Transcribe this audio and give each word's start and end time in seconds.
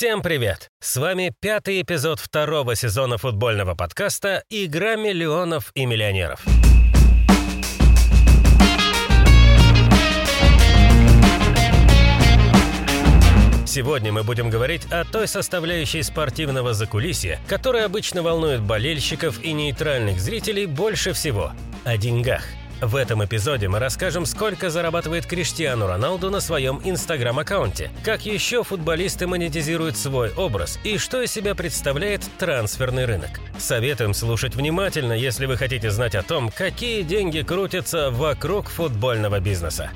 Всем 0.00 0.22
привет! 0.22 0.70
С 0.80 0.96
вами 0.96 1.30
пятый 1.40 1.82
эпизод 1.82 2.20
второго 2.20 2.74
сезона 2.74 3.18
футбольного 3.18 3.74
подкаста 3.74 4.42
«Игра 4.48 4.96
миллионов 4.96 5.72
и 5.74 5.84
миллионеров». 5.84 6.42
Сегодня 13.66 14.10
мы 14.10 14.22
будем 14.22 14.48
говорить 14.48 14.90
о 14.90 15.04
той 15.04 15.28
составляющей 15.28 16.02
спортивного 16.02 16.72
закулисья, 16.72 17.38
которая 17.46 17.84
обычно 17.84 18.22
волнует 18.22 18.62
болельщиков 18.62 19.44
и 19.44 19.52
нейтральных 19.52 20.18
зрителей 20.18 20.64
больше 20.64 21.12
всего– 21.12 21.52
о 21.84 21.98
деньгах– 21.98 22.44
в 22.80 22.96
этом 22.96 23.24
эпизоде 23.24 23.68
мы 23.68 23.78
расскажем, 23.78 24.26
сколько 24.26 24.70
зарабатывает 24.70 25.26
Криштиану 25.26 25.86
Роналду 25.86 26.30
на 26.30 26.40
своем 26.40 26.80
инстаграм-аккаунте, 26.84 27.90
как 28.04 28.24
еще 28.24 28.62
футболисты 28.62 29.26
монетизируют 29.26 29.96
свой 29.96 30.32
образ 30.34 30.78
и 30.84 30.98
что 30.98 31.22
из 31.22 31.32
себя 31.32 31.54
представляет 31.54 32.22
трансферный 32.38 33.04
рынок. 33.04 33.40
Советуем 33.58 34.14
слушать 34.14 34.54
внимательно, 34.54 35.12
если 35.12 35.46
вы 35.46 35.56
хотите 35.56 35.90
знать 35.90 36.14
о 36.14 36.22
том, 36.22 36.50
какие 36.50 37.02
деньги 37.02 37.42
крутятся 37.42 38.10
вокруг 38.10 38.68
футбольного 38.68 39.40
бизнеса. 39.40 39.90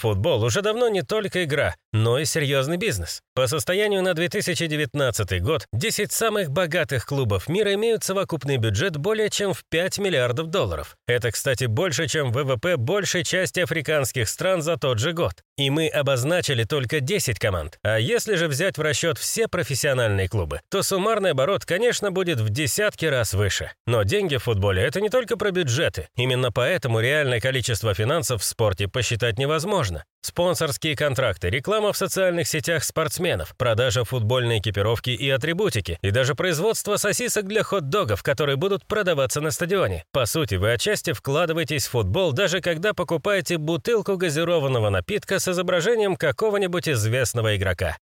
Футбол 0.00 0.42
уже 0.42 0.62
давно 0.62 0.88
не 0.88 1.02
только 1.02 1.44
игра, 1.44 1.74
но 1.92 2.18
и 2.18 2.24
серьезный 2.24 2.78
бизнес. 2.78 3.20
По 3.34 3.46
состоянию 3.46 4.02
на 4.02 4.14
2019 4.14 5.42
год 5.42 5.66
10 5.74 6.10
самых 6.10 6.50
богатых 6.50 7.04
клубов 7.04 7.50
мира 7.50 7.74
имеют 7.74 8.02
совокупный 8.02 8.56
бюджет 8.56 8.96
более 8.96 9.28
чем 9.28 9.52
в 9.52 9.62
5 9.68 9.98
миллиардов 9.98 10.46
долларов. 10.46 10.96
Это, 11.06 11.30
кстати, 11.30 11.66
больше, 11.66 12.08
чем 12.08 12.32
ВВП 12.32 12.78
большей 12.78 13.24
части 13.24 13.60
африканских 13.60 14.30
стран 14.30 14.62
за 14.62 14.78
тот 14.78 14.98
же 14.98 15.12
год. 15.12 15.34
И 15.60 15.68
мы 15.68 15.88
обозначили 15.88 16.64
только 16.64 17.00
10 17.00 17.38
команд. 17.38 17.78
А 17.82 17.98
если 17.98 18.36
же 18.36 18.48
взять 18.48 18.78
в 18.78 18.80
расчет 18.80 19.18
все 19.18 19.46
профессиональные 19.46 20.26
клубы, 20.26 20.62
то 20.70 20.82
суммарный 20.82 21.32
оборот, 21.32 21.66
конечно, 21.66 22.10
будет 22.10 22.40
в 22.40 22.48
десятки 22.48 23.04
раз 23.04 23.34
выше. 23.34 23.70
Но 23.86 24.02
деньги 24.02 24.38
в 24.38 24.44
футболе– 24.44 24.82
это 24.84 25.02
не 25.02 25.10
только 25.10 25.36
про 25.36 25.50
бюджеты. 25.50 26.08
Именно 26.16 26.50
поэтому 26.50 27.00
реальное 27.00 27.40
количество 27.40 27.92
финансов 27.92 28.40
в 28.40 28.44
спорте 28.46 28.88
посчитать 28.88 29.38
невозможно. 29.38 30.04
Спонсорские 30.22 30.96
контракты, 30.96 31.48
реклама 31.48 31.94
в 31.94 31.96
социальных 31.96 32.46
сетях 32.46 32.84
спортсменов, 32.84 33.56
продажа 33.56 34.04
футбольной 34.04 34.58
экипировки 34.58 35.10
и 35.10 35.30
атрибутики, 35.30 35.98
и 36.02 36.10
даже 36.10 36.34
производство 36.34 36.96
сосисок 36.96 37.46
для 37.46 37.62
хот-догов, 37.62 38.22
которые 38.22 38.56
будут 38.56 38.84
продаваться 38.86 39.40
на 39.40 39.50
стадионе. 39.50 40.04
По 40.12 40.26
сути, 40.26 40.56
вы 40.56 40.72
отчасти 40.72 41.14
вкладываетесь 41.14 41.86
в 41.86 41.90
футбол, 41.90 42.32
даже 42.32 42.60
когда 42.60 42.92
покупаете 42.92 43.56
бутылку 43.56 44.18
газированного 44.18 44.90
напитка 44.90 45.38
с 45.38 45.48
изображением 45.48 46.16
какого-нибудь 46.16 46.88
известного 46.88 47.56
игрока. 47.56 47.96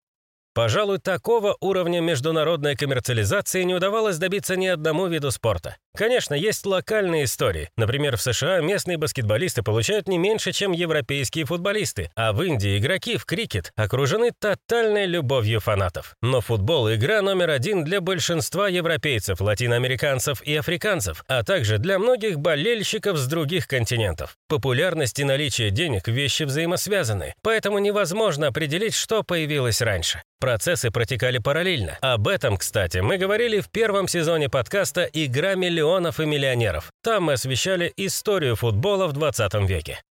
Пожалуй, 0.55 0.99
такого 0.99 1.57
уровня 1.61 2.01
международной 2.01 2.75
коммерциализации 2.75 3.63
не 3.63 3.77
удавалось 3.77 4.19
добиться 4.19 4.57
ни 4.57 4.67
одному 4.67 5.07
виду 5.07 5.31
спорта. 5.31 5.77
Конечно, 5.99 6.35
есть 6.35 6.65
локальные 6.65 7.25
истории. 7.25 7.71
Например, 7.77 8.17
в 8.17 8.23
США 8.23 8.61
местные 8.61 8.99
баскетболисты 8.99 9.65
получают 9.65 10.07
не 10.07 10.17
меньше, 10.17 10.53
чем 10.53 10.71
европейские 10.71 11.45
футболисты, 11.45 12.13
а 12.15 12.33
в 12.33 12.41
Индии 12.41 12.79
игроки 12.79 13.17
в 13.17 13.25
крикет 13.25 13.73
окружены 13.75 14.31
тотальной 14.31 15.07
любовью 15.07 15.59
фанатов. 15.59 16.15
Но 16.23 16.41
футбол– 16.41 16.89
игра 16.95 17.21
номер 17.21 17.51
один 17.51 17.83
для 17.83 18.01
большинства 18.01 18.69
европейцев, 18.69 19.41
латиноамериканцев 19.41 20.41
и 20.43 20.55
африканцев, 20.55 21.25
а 21.27 21.43
также 21.43 21.79
для 21.79 21.99
многих 21.99 22.39
болельщиков 22.39 23.17
с 23.17 23.27
других 23.27 23.67
континентов. 23.67 24.37
Популярность 24.47 25.19
и 25.19 25.25
наличие 25.25 25.73
денег– 25.73 26.03
вещи 26.07 26.45
взаимосвязаны, 26.45 27.35
поэтому 27.43 27.81
невозможно 27.81 28.47
определить, 28.47 28.95
что 28.95 29.25
появилось 29.25 29.81
раньше. 29.81 30.23
Процессы 30.41 30.93
протекали 30.93 31.39
параллельно. 31.39 31.99
Об 32.01 32.29
этом, 32.29 32.57
кстати, 32.57 32.99
мы 32.99 33.17
говорили 33.17 33.59
в 33.59 33.69
первом 33.69 34.06
сезоне 34.06 34.49
подкаста 34.49 35.03
«Игра 35.12 35.56
миллионов 35.88 36.21
и 36.21 36.26
миллионеров». 36.26 36.91
Там 37.03 37.25
мы 37.25 37.34
освещали 37.34 37.93
историю 37.97 38.56
футбола 38.56 39.06
в 39.06 39.12
20 39.12 39.54
веке. 39.69 40.03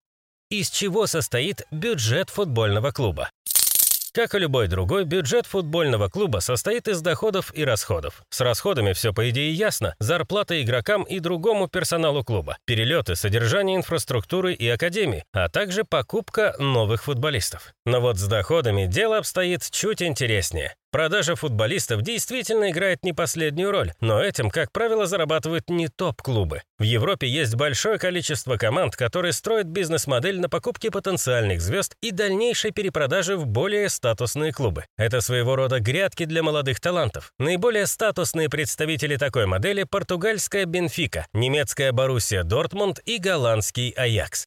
Из 0.51 0.71
чего 0.71 1.07
состоит 1.07 1.67
бюджет 1.71 2.31
футбольного 2.31 2.93
клуба? 2.93 3.31
Как 4.15 4.35
и 4.35 4.39
любой 4.39 4.67
другой, 4.69 5.05
бюджет 5.05 5.45
футбольного 5.45 6.09
клуба 6.09 6.39
состоит 6.39 6.89
из 6.89 7.03
доходов 7.03 7.53
и 7.55 7.65
расходов. 7.65 8.23
С 8.31 8.41
расходами 8.41 8.95
все 8.95 9.13
по 9.13 9.29
идее 9.29 9.53
ясно. 9.53 9.95
Зарплата 9.99 10.63
игрокам 10.63 11.03
и 11.03 11.19
другому 11.19 11.69
персоналу 11.69 12.25
клуба, 12.25 12.57
перелеты, 12.65 13.15
содержание 13.15 13.77
инфраструктуры 13.77 14.55
и 14.55 14.67
академии, 14.71 15.25
а 15.35 15.51
также 15.51 15.85
покупка 15.85 16.55
новых 16.59 17.05
футболистов. 17.05 17.75
Но 17.85 18.01
вот 18.01 18.17
с 18.17 18.27
доходами 18.27 18.87
дело 18.87 19.19
обстоит 19.19 19.69
чуть 19.71 20.01
интереснее. 20.01 20.75
Продажа 20.97 21.37
футболистов 21.37 22.01
действительно 22.01 22.71
играет 22.71 23.05
не 23.05 23.13
последнюю 23.13 23.71
роль, 23.71 23.93
но 24.01 24.19
этим, 24.19 24.49
как 24.49 24.73
правило, 24.73 25.05
зарабатывают 25.05 25.69
не 25.69 25.89
топ-клубы. 25.89 26.63
В 26.79 26.85
Европе 26.85 27.29
есть 27.29 27.55
большое 27.55 27.99
количество 27.99 28.57
команд, 28.57 28.97
которые 28.97 29.35
строят 29.35 29.67
бизнес-модель 29.67 30.41
на 30.41 30.49
покупке 30.49 30.91
потенциальных 30.91 31.61
звезд 31.61 31.95
и 32.01 32.13
дальнейшей 32.13 32.71
перепродаже 32.71 33.37
в 33.37 33.45
более 33.45 33.91
статусные 33.91 34.55
клубы. 34.55 34.87
Это 34.97 35.21
своего 35.21 35.55
рода 35.55 35.81
грядки 35.81 36.25
для 36.25 36.43
молодых 36.43 36.81
талантов. 36.81 37.31
Наиболее 37.39 37.87
статусные 37.87 38.49
представители 38.49 39.17
такой 39.17 39.45
модели– 39.45 39.83
португальская 39.91 40.65
Бенфика, 40.65 41.27
немецкая 41.35 41.93
Боруссия 41.93 42.43
Дортмунд 42.43 43.01
и 43.05 43.19
голландский 43.19 43.91
Аякс. 43.91 44.47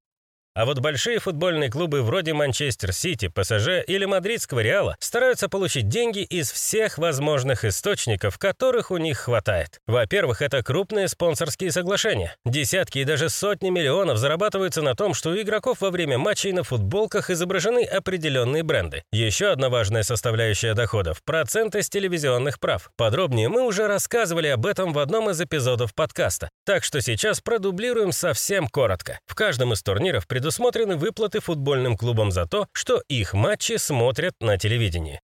А 0.60 0.66
вот 0.66 0.80
большие 0.80 1.20
футбольные 1.20 1.72
клубы 1.72 2.02
вроде 2.02 2.34
Манчестер 2.34 2.92
Сити, 2.92 3.30
ПСЖ 3.30 3.82
или 3.88 4.04
Мадридского 4.04 4.60
Реала 4.60 4.98
стараются 5.00 5.48
получить 5.48 5.88
деньги 5.88 6.20
из 6.20 6.52
всех 6.52 6.98
возможных 6.98 7.64
источников, 7.64 8.38
которых 8.38 8.92
у 8.92 8.98
них 8.98 9.20
хватает. 9.20 9.80
Во-первых, 9.88 10.42
это 10.42 10.62
крупные 10.62 11.08
спонсорские 11.08 11.72
соглашения. 11.72 12.36
Десятки 12.44 12.98
и 13.00 13.06
даже 13.06 13.30
сотни 13.30 13.70
миллионов 13.70 14.18
зарабатываются 14.18 14.82
на 14.82 14.96
том, 14.96 15.14
что 15.14 15.30
у 15.30 15.40
игроков 15.40 15.80
во 15.80 15.92
время 15.92 16.18
матчей 16.18 16.52
на 16.52 16.64
футболках 16.64 17.30
изображены 17.30 17.86
определенные 17.86 18.64
бренды. 18.64 19.04
Еще 19.14 19.52
одна 19.52 19.70
важная 19.70 20.04
составляющая 20.04 20.74
доходов– 20.74 21.24
проценты 21.26 21.84
с 21.84 21.90
телевизионных 21.90 22.60
прав. 22.60 22.92
Подробнее 22.98 23.48
мы 23.48 23.66
уже 23.66 23.88
рассказывали 23.88 24.48
об 24.48 24.66
этом 24.66 24.92
в 24.92 25.00
одном 25.00 25.30
из 25.30 25.40
эпизодов 25.40 25.96
подкаста. 25.96 26.50
Так 26.66 26.84
что 26.84 27.00
сейчас 27.00 27.40
продублируем 27.40 28.12
совсем 28.12 28.68
коротко. 28.68 29.22
В 29.26 29.36
каждом 29.36 29.72
из 29.72 29.82
турниров 29.82 30.28
предусмотрено 30.28 30.49
предусмотрены 30.50 30.98
выплаты 30.98 31.42
футбольным 31.42 31.96
клубам 31.96 32.32
за 32.32 32.48
то, 32.48 32.68
что 32.74 33.04
их 33.08 33.36
матчи 33.36 33.78
смотрят 33.78 34.34
на 34.40 34.58
телевидении. 34.58 35.22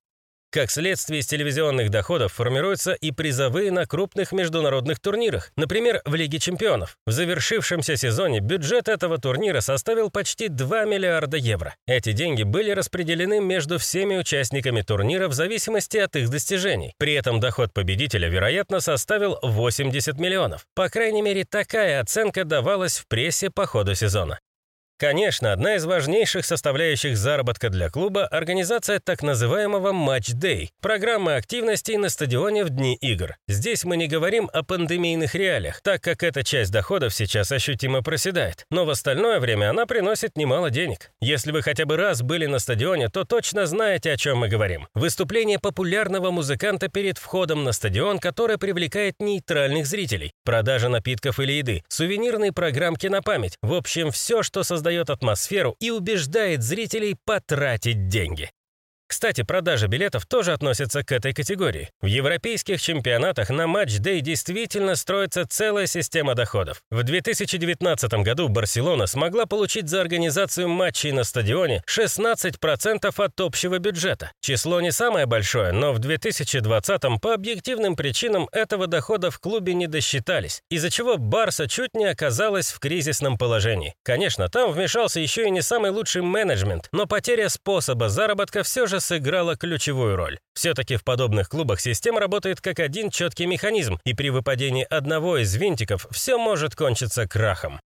Как 0.50 0.68
следствие 0.70 1.20
из 1.20 1.26
телевизионных 1.28 1.90
доходов 1.90 2.32
формируются 2.32 2.92
и 2.92 3.12
призовые 3.12 3.70
на 3.70 3.86
крупных 3.86 4.32
международных 4.32 4.98
турнирах, 4.98 5.52
например, 5.56 6.02
в 6.04 6.14
Лиге 6.16 6.40
чемпионов. 6.40 6.98
В 7.06 7.12
завершившемся 7.12 7.96
сезоне 7.96 8.40
бюджет 8.40 8.88
этого 8.88 9.18
турнира 9.18 9.60
составил 9.60 10.10
почти 10.10 10.48
2 10.48 10.84
миллиарда 10.86 11.36
евро. 11.36 11.76
Эти 11.86 12.10
деньги 12.10 12.42
были 12.42 12.72
распределены 12.72 13.40
между 13.40 13.78
всеми 13.78 14.16
участниками 14.16 14.82
турнира 14.82 15.28
в 15.28 15.34
зависимости 15.34 15.98
от 15.98 16.16
их 16.16 16.30
достижений. 16.30 16.94
При 16.98 17.14
этом 17.14 17.38
доход 17.38 17.72
победителя, 17.72 18.28
вероятно, 18.28 18.80
составил 18.80 19.38
80 19.40 20.18
миллионов. 20.18 20.66
По 20.74 20.88
крайней 20.88 21.22
мере, 21.22 21.44
такая 21.44 22.00
оценка 22.00 22.44
давалась 22.44 22.98
в 22.98 23.06
прессе 23.06 23.50
по 23.50 23.66
ходу 23.66 23.94
сезона. 23.94 24.40
Конечно, 25.02 25.50
одна 25.52 25.74
из 25.74 25.84
важнейших 25.84 26.46
составляющих 26.46 27.16
заработка 27.16 27.70
для 27.70 27.90
клуба– 27.90 28.24
организация 28.30 29.00
так 29.00 29.24
называемого 29.24 29.90
матч-дэй– 29.90 30.70
программы 30.80 31.34
активностей 31.34 31.96
на 31.96 32.08
стадионе 32.08 32.62
в 32.62 32.70
дни 32.70 32.94
игр. 33.00 33.34
Здесь 33.48 33.82
мы 33.82 33.96
не 33.96 34.06
говорим 34.06 34.48
о 34.52 34.62
пандемийных 34.62 35.34
реалиях, 35.34 35.80
так 35.82 36.02
как 36.02 36.22
эта 36.22 36.44
часть 36.44 36.70
доходов 36.70 37.12
сейчас 37.12 37.50
ощутимо 37.50 38.02
проседает, 38.02 38.64
но 38.70 38.84
в 38.84 38.90
остальное 38.90 39.40
время 39.40 39.70
она 39.70 39.86
приносит 39.86 40.36
немало 40.36 40.70
денег. 40.70 41.10
Если 41.20 41.50
вы 41.50 41.62
хотя 41.62 41.84
бы 41.84 41.96
раз 41.96 42.22
были 42.22 42.46
на 42.46 42.60
стадионе, 42.60 43.08
то 43.08 43.24
точно 43.24 43.66
знаете, 43.66 44.12
о 44.12 44.16
чем 44.16 44.38
мы 44.38 44.46
говорим. 44.46 44.86
Выступление 44.94 45.58
популярного 45.58 46.30
музыканта 46.30 46.86
перед 46.86 47.18
входом 47.18 47.64
на 47.64 47.72
стадион, 47.72 48.20
которое 48.20 48.56
привлекает 48.56 49.16
нейтральных 49.18 49.84
зрителей, 49.84 50.30
продажа 50.44 50.88
напитков 50.88 51.40
или 51.40 51.54
еды, 51.54 51.82
сувенирные 51.88 52.52
программки 52.52 53.08
на 53.08 53.20
память, 53.20 53.56
в 53.62 53.74
общем, 53.74 54.12
все, 54.12 54.44
что 54.44 54.62
создает 54.62 54.91
создает 54.92 55.10
атмосферу 55.10 55.76
и 55.80 55.90
убеждает 55.90 56.62
зрителей 56.62 57.16
потратить 57.24 58.08
деньги. 58.08 58.50
Кстати, 59.12 59.42
продажа 59.42 59.88
билетов 59.88 60.24
тоже 60.24 60.54
относится 60.54 61.04
к 61.04 61.12
этой 61.12 61.34
категории. 61.34 61.90
В 62.00 62.06
европейских 62.06 62.80
чемпионатах 62.80 63.50
на 63.50 63.66
матч-дэй 63.66 64.22
действительно 64.22 64.94
строится 64.94 65.46
целая 65.46 65.86
система 65.86 66.34
доходов. 66.34 66.80
В 66.90 67.02
2019 67.02 68.10
году 68.24 68.48
Барселона 68.48 69.06
смогла 69.06 69.44
получить 69.44 69.90
за 69.90 70.00
организацию 70.00 70.70
матчей 70.70 71.12
на 71.12 71.24
стадионе 71.24 71.82
16% 71.86 73.12
от 73.14 73.40
общего 73.42 73.78
бюджета. 73.78 74.32
Число 74.40 74.80
не 74.80 74.92
самое 74.92 75.26
большое, 75.26 75.72
но 75.72 75.92
в 75.92 75.98
2020 75.98 77.02
по 77.20 77.34
объективным 77.34 77.96
причинам 77.96 78.48
этого 78.50 78.86
дохода 78.86 79.30
в 79.30 79.38
клубе 79.40 79.74
не 79.74 79.88
досчитались, 79.88 80.62
из-за 80.70 80.88
чего 80.88 81.18
Барса 81.18 81.68
чуть 81.68 81.92
не 81.92 82.06
оказалась 82.06 82.72
в 82.72 82.80
кризисном 82.80 83.36
положении. 83.36 83.94
Конечно, 84.04 84.48
там 84.48 84.72
вмешался 84.72 85.20
еще 85.20 85.46
и 85.46 85.50
не 85.50 85.60
самый 85.60 85.90
лучший 85.90 86.22
менеджмент, 86.22 86.88
но 86.92 87.04
потеря 87.04 87.50
способа 87.50 88.08
заработка 88.08 88.62
все 88.62 88.86
же 88.86 89.01
сыграла 89.02 89.56
ключевую 89.56 90.16
роль. 90.16 90.38
Все-таки 90.54 90.96
в 90.96 91.04
подобных 91.04 91.48
клубах 91.48 91.80
система 91.80 92.20
работает 92.20 92.60
как 92.60 92.80
один 92.80 93.10
четкий 93.10 93.46
механизм, 93.46 93.98
и 94.04 94.14
при 94.14 94.30
выпадении 94.30 94.86
одного 94.88 95.38
из 95.38 95.54
винтиков 95.54 96.06
все 96.10 96.38
может 96.38 96.74
кончиться 96.74 97.28
крахом. 97.28 97.80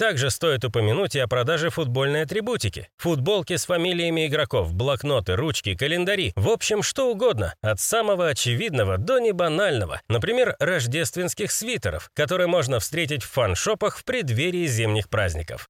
Также 0.00 0.30
стоит 0.30 0.64
упомянуть 0.64 1.14
и 1.14 1.18
о 1.18 1.28
продаже 1.28 1.68
футбольной 1.68 2.22
атрибутики. 2.22 2.88
Футболки 2.96 3.56
с 3.56 3.66
фамилиями 3.66 4.26
игроков, 4.26 4.72
блокноты, 4.72 5.36
ручки, 5.36 5.74
календари. 5.74 6.32
В 6.36 6.48
общем, 6.48 6.82
что 6.82 7.10
угодно. 7.10 7.52
От 7.60 7.80
самого 7.80 8.28
очевидного 8.28 8.96
до 8.96 9.18
небанального. 9.18 10.00
Например, 10.08 10.56
рождественских 10.58 11.52
свитеров, 11.52 12.08
которые 12.14 12.46
можно 12.46 12.80
встретить 12.80 13.22
в 13.22 13.30
фан-шопах 13.30 13.98
в 13.98 14.04
преддверии 14.04 14.66
зимних 14.66 15.10
праздников. 15.10 15.68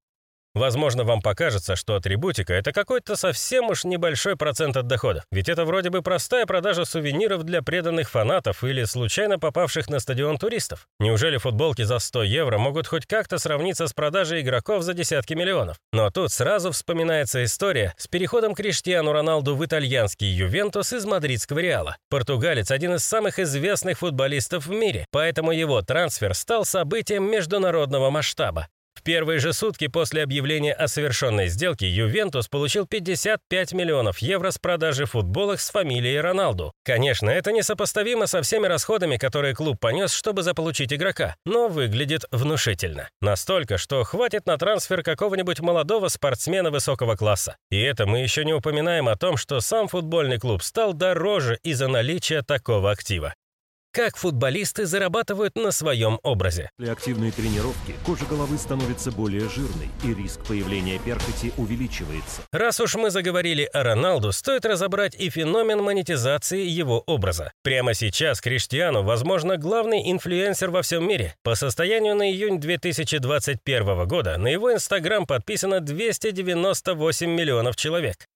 Возможно, 0.54 1.04
вам 1.04 1.22
покажется, 1.22 1.76
что 1.76 1.94
атрибутика– 1.94 2.52
это 2.54 2.72
какой-то 2.72 3.14
совсем 3.14 3.70
уж 3.70 3.84
небольшой 3.84 4.36
процент 4.36 4.76
от 4.76 4.88
дохода. 4.88 5.22
Ведь 5.30 5.48
это 5.48 5.64
вроде 5.64 5.90
бы 5.90 6.02
простая 6.02 6.44
продажа 6.44 6.84
сувениров 6.84 7.44
для 7.44 7.62
преданных 7.62 8.10
фанатов 8.10 8.64
или 8.64 8.82
случайно 8.82 9.38
попавших 9.38 9.88
на 9.88 10.00
стадион 10.00 10.38
туристов. 10.38 10.88
Неужели 10.98 11.36
футболки 11.36 11.82
за 11.82 12.00
100 12.00 12.24
евро 12.24 12.58
могут 12.58 12.88
хоть 12.88 13.06
как-то 13.06 13.38
сравниться 13.38 13.86
с 13.86 13.92
продажей 13.92 14.40
игроков 14.40 14.82
за 14.82 14.92
десятки 14.92 15.34
миллионов? 15.34 15.76
Но 15.92 16.10
тут 16.10 16.32
сразу 16.32 16.72
вспоминается 16.72 17.44
история 17.44 17.94
с 17.96 18.08
переходом 18.08 18.56
Криштиану 18.56 19.12
Роналду 19.12 19.54
в 19.54 19.64
итальянский 19.64 20.28
Ювентус 20.28 20.92
из 20.92 21.04
мадридского 21.04 21.60
Реала. 21.60 21.96
Португалец– 22.08 22.70
один 22.72 22.94
из 22.94 23.04
самых 23.04 23.38
известных 23.38 23.98
футболистов 23.98 24.66
в 24.66 24.70
мире, 24.70 25.06
поэтому 25.12 25.52
его 25.52 25.80
трансфер 25.82 26.34
стал 26.34 26.64
событием 26.64 27.30
международного 27.30 28.10
масштаба. 28.10 28.66
В 29.00 29.02
первые 29.02 29.40
же 29.40 29.54
сутки 29.54 29.86
после 29.86 30.22
объявления 30.22 30.74
о 30.74 30.86
совершенной 30.86 31.48
сделке 31.48 31.88
Ювентус 31.88 32.48
получил 32.48 32.84
55 32.86 33.72
миллионов 33.72 34.18
евро 34.18 34.50
с 34.50 34.58
продажи 34.58 35.06
футболок 35.06 35.58
с 35.58 35.70
фамилией 35.70 36.18
Роналду. 36.20 36.74
Конечно, 36.84 37.30
это 37.30 37.50
несопоставимо 37.50 38.26
со 38.26 38.42
всеми 38.42 38.66
расходами, 38.66 39.16
которые 39.16 39.54
клуб 39.54 39.80
понес, 39.80 40.12
чтобы 40.12 40.42
заполучить 40.42 40.92
игрока, 40.92 41.34
но 41.46 41.68
выглядит 41.68 42.26
внушительно. 42.30 43.08
Настолько, 43.22 43.78
что 43.78 44.04
хватит 44.04 44.44
на 44.44 44.58
трансфер 44.58 45.02
какого-нибудь 45.02 45.60
молодого 45.60 46.08
спортсмена 46.08 46.70
высокого 46.70 47.16
класса. 47.16 47.56
И 47.70 47.80
это 47.80 48.04
мы 48.04 48.18
еще 48.18 48.44
не 48.44 48.52
упоминаем 48.52 49.08
о 49.08 49.16
том, 49.16 49.38
что 49.38 49.60
сам 49.60 49.88
футбольный 49.88 50.38
клуб 50.38 50.62
стал 50.62 50.92
дороже 50.92 51.58
из-за 51.62 51.88
наличия 51.88 52.42
такого 52.42 52.90
актива. 52.90 53.32
Как 53.92 54.16
футболисты 54.16 54.86
зарабатывают 54.86 55.56
на 55.56 55.72
своем 55.72 56.20
образе. 56.22 56.70
При 56.76 56.86
активной 56.86 57.32
тренировке 57.32 57.94
кожа 58.06 58.24
головы 58.24 58.56
становится 58.56 59.10
более 59.10 59.48
жирной, 59.48 59.88
и 60.04 60.14
риск 60.14 60.46
появления 60.46 61.00
перхоти 61.00 61.52
увеличивается. 61.56 62.42
Раз 62.52 62.78
уж 62.78 62.94
мы 62.94 63.10
заговорили 63.10 63.64
о 63.64 63.82
Роналду, 63.82 64.30
стоит 64.30 64.64
разобрать 64.64 65.16
и 65.16 65.28
феномен 65.28 65.82
монетизации 65.82 66.64
его 66.64 67.02
образа. 67.04 67.52
Прямо 67.64 67.94
сейчас 67.94 68.40
Криштиану, 68.40 69.02
возможно, 69.02 69.56
главный 69.56 70.12
инфлюенсер 70.12 70.70
во 70.70 70.82
всем 70.82 71.08
мире. 71.08 71.34
По 71.42 71.56
состоянию 71.56 72.14
на 72.14 72.30
июнь 72.30 72.60
2021 72.60 74.06
года 74.06 74.38
на 74.38 74.46
его 74.46 74.72
Инстаграм 74.72 75.26
подписано 75.26 75.80
298 75.80 77.28
миллионов 77.28 77.74
человек. 77.74 78.28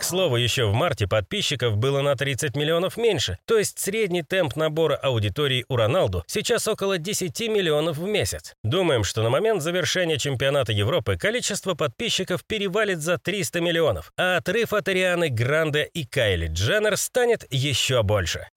К 0.00 0.04
слову, 0.04 0.36
еще 0.36 0.64
в 0.64 0.72
марте 0.72 1.06
подписчиков 1.06 1.76
было 1.76 2.00
на 2.00 2.16
30 2.16 2.56
миллионов 2.56 2.96
меньше, 2.96 3.38
то 3.44 3.58
есть 3.58 3.78
средний 3.78 4.22
темп 4.22 4.56
набора 4.56 4.96
аудитории 4.96 5.66
у 5.68 5.76
Роналду 5.76 6.24
сейчас 6.26 6.66
около 6.68 6.96
10 6.96 7.38
миллионов 7.50 7.98
в 7.98 8.06
месяц. 8.06 8.54
Думаем, 8.64 9.04
что 9.04 9.22
на 9.22 9.28
момент 9.28 9.60
завершения 9.60 10.16
чемпионата 10.16 10.72
Европы 10.72 11.18
количество 11.18 11.74
подписчиков 11.74 12.46
перевалит 12.46 13.02
за 13.02 13.18
300 13.18 13.60
миллионов, 13.60 14.10
а 14.16 14.38
отрыв 14.38 14.72
от 14.72 14.88
Арианы 14.88 15.28
Гранде 15.28 15.90
и 15.92 16.06
Кайли 16.06 16.46
Дженнер 16.46 16.96
станет 16.96 17.44
еще 17.50 18.02
больше. 18.02 18.48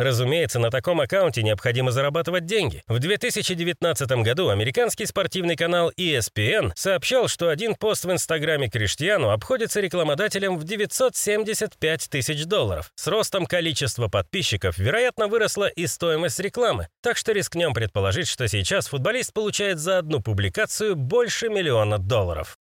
Разумеется, 0.00 0.58
на 0.58 0.70
таком 0.70 0.98
аккаунте 1.02 1.42
необходимо 1.42 1.90
зарабатывать 1.90 2.46
деньги. 2.46 2.82
В 2.88 2.98
2019 2.98 4.10
году 4.22 4.48
американский 4.48 5.04
спортивный 5.04 5.56
канал 5.56 5.92
ESPN 5.94 6.72
сообщал, 6.74 7.28
что 7.28 7.50
один 7.50 7.74
пост 7.74 8.06
в 8.06 8.10
инстаграме 8.10 8.70
Криштиану 8.70 9.28
обходится 9.28 9.78
рекламодателям 9.78 10.56
в 10.56 10.64
975 10.64 12.08
тысяч 12.08 12.46
долларов. 12.46 12.90
С 12.94 13.08
ростом 13.08 13.44
количества 13.44 14.08
подписчиков, 14.08 14.78
вероятно, 14.78 15.28
выросла 15.28 15.68
и 15.68 15.86
стоимость 15.86 16.40
рекламы. 16.40 16.88
Так 17.02 17.18
что 17.18 17.32
рискнем 17.32 17.74
предположить, 17.74 18.26
что 18.26 18.48
сейчас 18.48 18.88
футболист 18.88 19.34
получает 19.34 19.78
за 19.78 19.98
одну 19.98 20.22
публикацию 20.22 20.96
больше 20.96 21.50
миллиона 21.50 21.98
долларов. 21.98 22.56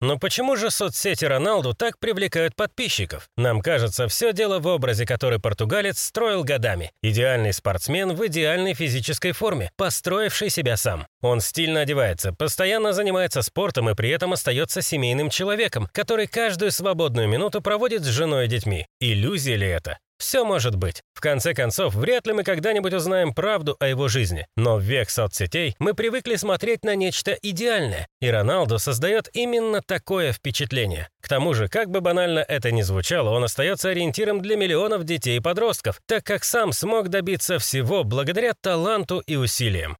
Но 0.00 0.18
почему 0.18 0.56
же 0.56 0.70
соцсети 0.70 1.24
Роналду 1.24 1.72
так 1.72 1.98
привлекают 1.98 2.54
подписчиков? 2.54 3.30
Нам 3.36 3.62
кажется, 3.62 4.08
все 4.08 4.34
дело 4.34 4.58
в 4.58 4.66
образе, 4.66 5.06
который 5.06 5.40
португалец 5.40 5.98
строил 5.98 6.44
годами. 6.44 6.92
Идеальный 7.02 7.54
спортсмен 7.54 8.14
в 8.14 8.26
идеальной 8.26 8.74
физической 8.74 9.32
форме, 9.32 9.70
построивший 9.76 10.50
себя 10.50 10.76
сам. 10.76 11.06
Он 11.22 11.40
стильно 11.40 11.80
одевается, 11.80 12.32
постоянно 12.32 12.92
занимается 12.92 13.40
спортом 13.40 13.88
и 13.88 13.94
при 13.94 14.10
этом 14.10 14.34
остается 14.34 14.82
семейным 14.82 15.30
человеком, 15.30 15.88
который 15.92 16.26
каждую 16.26 16.72
свободную 16.72 17.28
минуту 17.28 17.62
проводит 17.62 18.02
с 18.02 18.08
женой 18.08 18.44
и 18.44 18.48
детьми. 18.48 18.86
Иллюзия 19.00 19.56
ли 19.56 19.66
это? 19.66 19.98
Все 20.18 20.44
может 20.44 20.76
быть. 20.76 21.02
В 21.14 21.20
конце 21.20 21.54
концов, 21.54 21.94
вряд 21.94 22.26
ли 22.26 22.32
мы 22.32 22.42
когда-нибудь 22.42 22.94
узнаем 22.94 23.34
правду 23.34 23.76
о 23.80 23.86
его 23.86 24.08
жизни. 24.08 24.46
Но 24.56 24.76
в 24.76 24.82
век 24.82 25.10
соцсетей 25.10 25.76
мы 25.78 25.94
привыкли 25.94 26.36
смотреть 26.36 26.84
на 26.84 26.94
нечто 26.94 27.32
идеальное, 27.32 28.08
и 28.20 28.28
Роналду 28.28 28.78
создает 28.78 29.28
именно 29.34 29.82
такое 29.82 30.32
впечатление. 30.32 31.08
К 31.20 31.28
тому 31.28 31.54
же, 31.54 31.68
как 31.68 31.90
бы 31.90 32.00
банально 32.00 32.40
это 32.40 32.70
ни 32.70 32.82
звучало, 32.82 33.30
он 33.30 33.44
остается 33.44 33.90
ориентиром 33.90 34.40
для 34.40 34.56
миллионов 34.56 35.04
детей 35.04 35.36
и 35.36 35.40
подростков, 35.40 36.00
так 36.06 36.24
как 36.24 36.44
сам 36.44 36.72
смог 36.72 37.08
добиться 37.08 37.58
всего 37.58 38.04
благодаря 38.04 38.54
таланту 38.54 39.22
и 39.26 39.36
усилиям. 39.36 39.96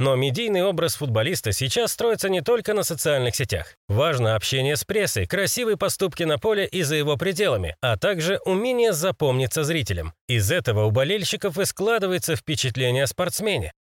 Но 0.00 0.14
медийный 0.14 0.62
образ 0.62 0.94
футболиста 0.94 1.52
сейчас 1.52 1.92
строится 1.92 2.28
не 2.28 2.40
только 2.40 2.72
на 2.72 2.84
социальных 2.84 3.34
сетях. 3.34 3.74
Важно 3.88 4.36
общение 4.36 4.76
с 4.76 4.84
прессой, 4.84 5.26
красивые 5.26 5.76
поступки 5.76 6.22
на 6.22 6.38
поле 6.38 6.66
и 6.66 6.82
за 6.82 6.94
его 6.94 7.16
пределами, 7.16 7.74
а 7.80 7.96
также 7.96 8.38
умение 8.44 8.92
запомниться 8.92 9.64
зрителям. 9.64 10.12
Из 10.28 10.52
этого 10.52 10.84
у 10.84 10.92
болельщиков 10.92 11.58
и 11.58 11.64
складывается 11.64 12.36
впечатление 12.36 13.04
о 13.04 13.08
спортсмене. 13.08 13.72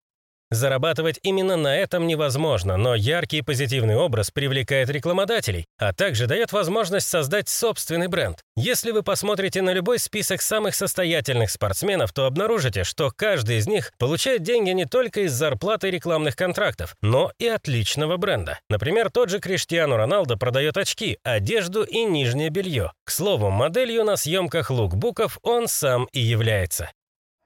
Зарабатывать 0.51 1.19
именно 1.25 1.57
на 1.57 1.77
этом 1.77 2.07
невозможно, 2.07 2.77
но 2.77 2.95
яркий 2.95 3.39
и 3.39 3.43
позитивный 3.43 3.97
образ 3.97 4.31
привлекает 4.31 4.89
рекламодателей, 4.91 5.67
а 5.77 5.93
также 5.93 6.29
дает 6.29 6.53
возможность 6.53 7.09
создать 7.09 7.49
собственный 7.49 8.07
бренд. 8.07 8.39
Если 8.57 8.93
вы 8.93 9.03
посмотрите 9.03 9.61
на 9.61 9.73
любой 9.73 9.99
список 9.99 10.41
самых 10.41 10.77
состоятельных 10.77 11.51
спортсменов, 11.51 12.13
то 12.13 12.27
обнаружите, 12.27 12.85
что 12.85 13.11
каждый 13.11 13.57
из 13.57 13.67
них 13.67 13.93
получает 13.99 14.45
деньги 14.45 14.71
не 14.71 14.85
только 14.85 15.23
из 15.23 15.33
зарплаты 15.33 15.91
рекламных 15.91 16.37
контрактов, 16.37 16.95
но 17.03 17.33
и 17.41 17.49
от 17.49 17.67
личного 17.67 18.17
бренда. 18.17 18.61
Например, 18.71 19.11
тот 19.11 19.31
же 19.31 19.41
Криштиану 19.41 19.97
Роналдо 19.97 20.37
продает 20.37 20.77
очки, 20.77 21.19
одежду 21.25 21.83
и 21.83 22.05
нижнее 22.05 22.51
белье. 22.51 22.93
К 23.05 23.11
слову, 23.11 23.51
моделью 23.51 24.05
на 24.05 24.17
съемках 24.17 24.71
лукбуков 24.71 25.41
он 25.43 25.67
сам 25.67 26.05
и 26.13 26.21
является. 26.21 26.93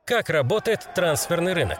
Как 0.06 0.28
работает 0.28 0.80
трансферный 0.94 1.54
рынок? 1.54 1.78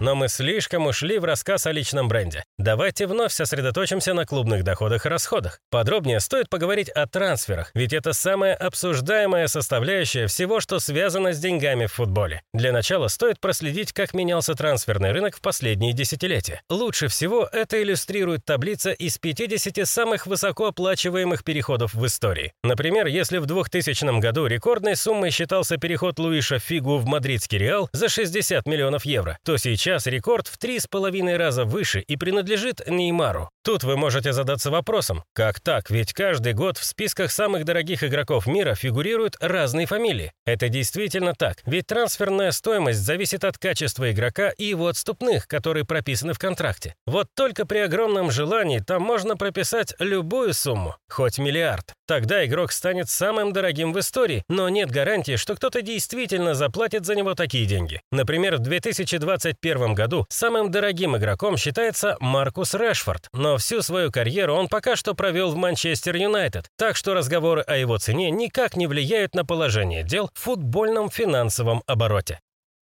Но 0.00 0.14
мы 0.14 0.28
слишком 0.28 0.86
ушли 0.86 1.18
в 1.18 1.24
рассказ 1.24 1.66
о 1.66 1.72
личном 1.72 2.08
бренде. 2.08 2.42
Давайте 2.58 3.06
вновь 3.06 3.32
сосредоточимся 3.32 4.14
на 4.14 4.26
клубных 4.26 4.64
доходах 4.64 5.06
и 5.06 5.08
расходах. 5.08 5.60
Подробнее 5.70 6.20
стоит 6.20 6.48
поговорить 6.48 6.88
о 6.88 7.06
трансферах, 7.06 7.70
ведь 7.74 7.92
это 7.92 8.12
самая 8.12 8.54
обсуждаемая 8.54 9.46
составляющая 9.46 10.26
всего, 10.26 10.60
что 10.60 10.80
связано 10.80 11.32
с 11.32 11.38
деньгами 11.38 11.86
в 11.86 11.92
футболе. 11.92 12.42
Для 12.52 12.72
начала 12.72 13.08
стоит 13.08 13.38
проследить, 13.40 13.92
как 13.92 14.14
менялся 14.14 14.54
трансферный 14.54 15.12
рынок 15.12 15.36
в 15.36 15.40
последние 15.40 15.92
десятилетия. 15.92 16.62
Лучше 16.70 17.08
всего 17.08 17.48
это 17.52 17.82
иллюстрирует 17.82 18.44
таблица 18.44 18.92
из 18.92 19.18
50 19.18 19.86
самых 19.86 20.26
высокооплачиваемых 20.26 21.44
переходов 21.44 21.94
в 21.94 22.06
истории. 22.06 22.52
Например, 22.62 23.06
если 23.06 23.38
в 23.38 23.46
2000 23.46 24.20
году 24.20 24.46
рекордной 24.46 24.96
суммой 24.96 25.30
считался 25.30 25.76
переход 25.76 26.18
Луиша 26.18 26.58
Фигу 26.58 26.96
в 26.96 27.06
мадридский 27.06 27.58
Реал 27.58 27.90
за 27.92 28.08
60 28.08 28.66
миллионов 28.66 29.04
евро, 29.04 29.38
то 29.44 29.56
сейчас 29.56 29.89
рекорд 30.06 30.46
в 30.46 30.58
3,5 30.58 31.36
раза 31.36 31.64
выше 31.64 32.00
и 32.00 32.16
принадлежит 32.16 32.88
Неймару. 32.88 33.50
Тут 33.64 33.84
вы 33.84 33.96
можете 33.96 34.32
задаться 34.32 34.70
вопросом, 34.70 35.22
как 35.34 35.60
так, 35.60 35.90
ведь 35.90 36.12
каждый 36.12 36.54
год 36.54 36.78
в 36.78 36.84
списках 36.84 37.30
самых 37.30 37.64
дорогих 37.64 38.02
игроков 38.04 38.46
мира 38.46 38.74
фигурируют 38.74 39.36
разные 39.40 39.86
фамилии. 39.86 40.32
Это 40.46 40.68
действительно 40.68 41.34
так, 41.34 41.58
ведь 41.66 41.86
трансферная 41.86 42.52
стоимость 42.52 43.00
зависит 43.00 43.44
от 43.44 43.58
качества 43.58 44.10
игрока 44.10 44.50
и 44.50 44.64
его 44.64 44.88
отступных, 44.88 45.46
которые 45.46 45.84
прописаны 45.84 46.32
в 46.32 46.38
контракте. 46.38 46.94
Вот 47.06 47.26
только 47.34 47.66
при 47.66 47.78
огромном 47.78 48.30
желании 48.30 48.78
там 48.78 49.02
можно 49.02 49.36
прописать 49.36 49.94
любую 49.98 50.54
сумму, 50.54 50.96
хоть 51.12 51.38
миллиард. 51.38 51.94
Тогда 52.06 52.44
игрок 52.44 52.72
станет 52.72 53.08
самым 53.08 53.52
дорогим 53.52 53.92
в 53.92 53.98
истории, 54.00 54.42
но 54.48 54.68
нет 54.68 54.90
гарантии, 54.90 55.36
что 55.36 55.54
кто-то 55.54 55.82
действительно 55.82 56.54
заплатит 56.54 57.06
за 57.06 57.14
него 57.14 57.34
такие 57.34 57.66
деньги. 57.66 58.00
Например, 58.10 58.56
в 58.56 58.60
2021 58.60 59.94
году 59.94 60.26
самым 60.28 60.70
дорогим 60.70 61.16
игроком 61.16 61.56
считается 61.56 62.16
Маркус 62.20 62.74
Решфорд, 62.74 63.28
но 63.32 63.56
всю 63.58 63.82
свою 63.82 64.10
карьеру 64.10 64.54
он 64.54 64.68
пока 64.68 64.96
что 64.96 65.14
провел 65.14 65.50
в 65.52 65.56
Манчестер 65.56 66.16
Юнайтед, 66.16 66.66
так 66.76 66.96
что 66.96 67.14
разговоры 67.14 67.62
о 67.62 67.76
его 67.76 67.98
цене 67.98 68.30
никак 68.30 68.76
не 68.76 68.86
влияют 68.86 69.34
на 69.34 69.44
положение 69.44 70.02
дел 70.02 70.30
в 70.34 70.40
футбольном 70.40 71.10
финансовом 71.10 71.82
обороте. 71.86 72.40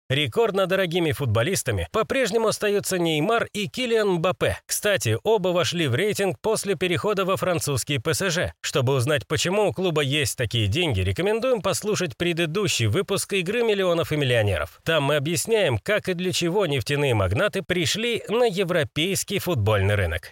Рекордно 0.10 0.68
дорогими 0.68 1.12
футболистами 1.12 1.90
по-прежнему 1.92 2.48
остаются 2.48 2.98
Неймар 2.98 3.50
и 3.52 3.68
Килиан 3.68 4.08
Мбаппе. 4.08 4.58
Кстати, 4.66 5.18
оба 5.24 5.50
вошли 5.50 5.88
в 5.88 5.96
рейтинг 5.96 6.40
после 6.40 6.76
перехода 6.76 7.26
во 7.26 7.36
французский 7.36 8.00
ПСЖ. 8.00 8.54
Чтобы 8.62 8.94
узнать, 8.94 9.28
почему 9.28 9.68
у 9.68 9.74
клуба 9.74 10.02
есть 10.02 10.38
такие 10.38 10.68
деньги, 10.68 11.02
рекомендуем 11.02 11.62
послушать 11.62 12.16
предыдущий 12.16 12.86
выпуск 12.86 13.34
«Игры 13.34 13.64
миллионов 13.64 14.14
и 14.14 14.16
миллионеров». 14.16 14.80
Там 14.86 15.04
мы 15.04 15.18
объясняем, 15.18 15.78
как 15.78 16.08
и 16.08 16.14
для 16.14 16.32
чего 16.32 16.66
нефтяные 16.68 17.14
магнаты 17.14 17.62
пришли 17.62 18.24
на 18.30 18.46
европейский 18.46 19.40
футбольный 19.40 19.96
рынок. 19.96 20.32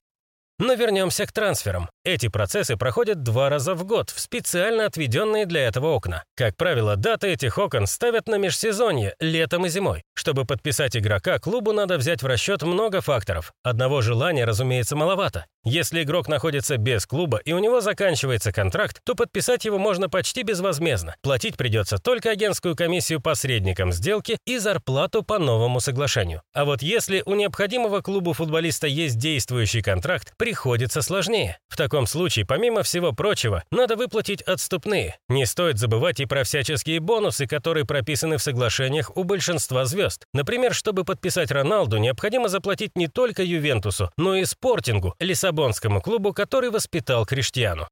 Но 0.58 0.74
вернемся 0.76 1.26
к 1.26 1.34
трансферам. 1.34 1.90
Эти 2.06 2.28
процессы 2.28 2.78
проходят 2.78 3.24
два 3.24 3.50
раза 3.50 3.74
в 3.74 3.84
год 3.84 4.12
в 4.12 4.20
специально 4.20 4.86
отведенные 4.86 5.48
для 5.48 5.66
этого 5.66 5.88
окна. 5.88 6.24
Как 6.36 6.56
правило, 6.56 6.96
даты 6.96 7.30
этих 7.30 7.58
окон 7.58 7.88
ставят 7.88 8.28
на 8.28 8.36
межсезонье, 8.36 9.16
летом 9.20 9.66
и 9.66 9.70
зимой. 9.70 10.04
Чтобы 10.14 10.46
подписать 10.46 10.96
игрока, 10.96 11.40
клубу 11.40 11.74
надо 11.74 11.98
взять 11.98 12.22
в 12.22 12.28
расчет 12.28 12.62
много 12.62 13.02
факторов. 13.02 13.54
Одного 13.64 14.02
желания, 14.02 14.46
разумеется, 14.46 14.96
маловато. 14.96 15.48
Если 15.68 16.04
игрок 16.04 16.28
находится 16.28 16.78
без 16.78 17.08
клуба 17.08 17.38
и 17.38 17.52
у 17.52 17.58
него 17.58 17.82
заканчивается 17.82 18.52
контракт, 18.52 19.00
то 19.04 19.16
подписать 19.16 19.66
его 19.66 19.80
можно 19.80 20.08
почти 20.08 20.44
безвозмездно. 20.44 21.16
Платить 21.24 21.58
придется 21.58 21.98
только 21.98 22.30
агентскую 22.30 22.76
комиссию 22.76 23.20
посредникам 23.20 23.92
сделки 23.92 24.38
и 24.46 24.60
зарплату 24.60 25.24
по 25.24 25.40
новому 25.40 25.80
соглашению. 25.80 26.44
А 26.54 26.66
вот 26.66 26.84
если 26.84 27.24
у 27.26 27.34
необходимого 27.34 28.02
клубу 28.02 28.34
футболиста 28.34 28.86
есть 28.86 29.18
действующий 29.18 29.82
контракт, 29.82 30.34
приходится 30.38 31.02
сложнее. 31.02 31.58
В 31.68 31.78
таком 31.78 31.95
случае, 32.06 32.46
помимо 32.46 32.84
всего 32.84 33.14
прочего, 33.14 33.64
надо 33.72 33.96
выплатить 33.96 34.42
отступные. 34.42 35.18
Не 35.30 35.46
стоит 35.46 35.78
забывать 35.78 36.20
и 36.20 36.26
про 36.26 36.44
всяческие 36.44 37.00
бонусы, 37.00 37.48
которые 37.48 37.86
прописаны 37.86 38.36
в 38.38 38.44
соглашениях 38.44 39.16
у 39.16 39.24
большинства 39.24 39.86
звезд. 39.86 40.26
Например, 40.34 40.74
чтобы 40.74 41.06
подписать 41.06 41.52
Роналду, 41.52 41.96
необходимо 41.98 42.50
заплатить 42.50 42.92
не 42.96 43.08
только 43.08 43.42
Ювентусу, 43.42 44.12
но 44.18 44.36
и 44.36 44.44
Спортингу, 44.44 45.16
лиссабонскому 45.20 46.02
клубу, 46.02 46.34
который 46.34 46.72
воспитал 46.72 47.26
Криштиану. 47.26 47.88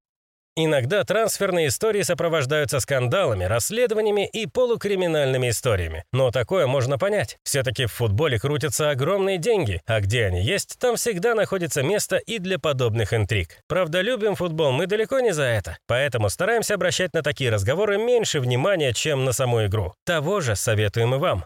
Иногда 0.56 1.04
трансферные 1.04 1.70
истории 1.70 2.04
сопровождаются 2.04 2.80
скандалами, 2.80 3.46
расследованиями 3.46 4.30
и 4.32 4.46
полукриминальными 4.46 5.50
историями. 5.50 6.04
Но 6.14 6.30
такое 6.30 6.68
можно 6.68 7.00
понять. 7.00 7.40
Все-таки 7.44 7.88
в 7.88 7.92
футболе 7.94 8.40
крутятся 8.40 8.92
огромные 8.92 9.40
деньги, 9.40 9.82
а 9.88 10.00
где 10.00 10.26
они 10.26 10.44
есть, 10.44 10.78
там 10.78 10.96
всегда 10.96 11.34
находится 11.34 11.82
место 11.82 12.18
и 12.18 12.38
для 12.38 12.60
подобных 12.60 13.16
интриг. 13.16 13.64
Правда, 13.68 14.02
любим 14.02 14.36
футбол 14.36 14.72
мы 14.72 14.86
далеко 14.86 15.22
не 15.22 15.34
за 15.34 15.44
это. 15.44 15.78
Поэтому 15.88 16.30
стараемся 16.30 16.76
обращать 16.76 17.16
на 17.16 17.24
такие 17.24 17.50
разговоры 17.50 17.98
меньше 17.98 18.40
внимания, 18.40 18.94
чем 18.94 19.26
на 19.26 19.32
саму 19.32 19.66
игру. 19.66 19.94
Того 20.06 20.40
же 20.40 20.56
советуем 20.56 21.16
и 21.16 21.18
вам. 21.18 21.46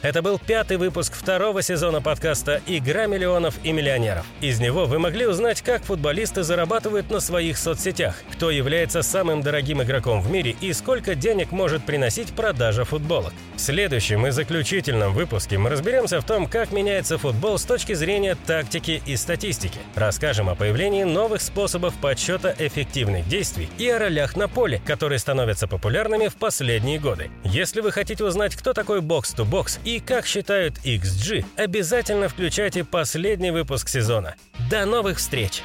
Это 0.00 0.22
был 0.22 0.38
пятый 0.38 0.76
выпуск 0.76 1.12
второго 1.12 1.60
сезона 1.60 2.00
подкаста 2.00 2.62
«Игра 2.68 3.06
миллионов 3.06 3.56
и 3.64 3.72
миллионеров». 3.72 4.24
Из 4.40 4.60
него 4.60 4.86
вы 4.86 5.00
могли 5.00 5.26
узнать, 5.26 5.60
как 5.60 5.82
футболисты 5.82 6.44
зарабатывают 6.44 7.10
на 7.10 7.18
своих 7.18 7.58
соцсетях, 7.58 8.14
кто 8.32 8.52
является 8.52 9.02
самым 9.02 9.42
дорогим 9.42 9.82
игроком 9.82 10.22
в 10.22 10.30
мире 10.30 10.54
и 10.60 10.72
сколько 10.72 11.16
денег 11.16 11.50
может 11.50 11.82
приносить 11.82 12.28
продажа 12.28 12.84
футболок. 12.84 13.32
В 13.56 13.60
следующем 13.60 14.24
и 14.24 14.30
заключительном 14.30 15.12
выпуске 15.14 15.58
мы 15.58 15.68
разберемся 15.68 16.20
в 16.20 16.24
том, 16.24 16.46
как 16.46 16.70
меняется 16.70 17.18
футбол 17.18 17.58
с 17.58 17.64
точки 17.64 17.94
зрения 17.94 18.36
тактики 18.46 19.02
и 19.04 19.16
статистики. 19.16 19.80
Расскажем 19.96 20.48
о 20.48 20.54
появлении 20.54 21.02
новых 21.02 21.42
способов 21.42 21.94
подсчета 22.00 22.54
эффективных 22.56 23.26
действий 23.26 23.68
и 23.78 23.88
о 23.88 23.98
ролях 23.98 24.36
на 24.36 24.46
поле, 24.46 24.80
которые 24.86 25.18
становятся 25.18 25.66
популярными 25.66 26.28
в 26.28 26.36
последние 26.36 27.00
годы. 27.00 27.32
Если 27.42 27.80
вы 27.80 27.90
хотите 27.90 28.24
узнать, 28.24 28.54
кто 28.54 28.72
такой 28.74 29.00
бокс-то-бокс 29.00 29.80
и 29.88 30.00
как 30.00 30.26
считают 30.26 30.74
XG, 30.84 31.46
обязательно 31.56 32.28
включайте 32.28 32.84
последний 32.84 33.50
выпуск 33.50 33.88
сезона. 33.88 34.34
До 34.70 34.84
новых 34.84 35.16
встреч! 35.16 35.62